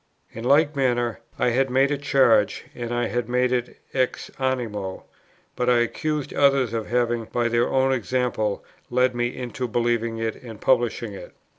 [0.31, 5.05] In like manner I had made a charge, and I had made it ex animo;
[5.55, 10.35] but I accused others of having, by their own example, led me into believing it
[10.41, 11.35] and publishing it.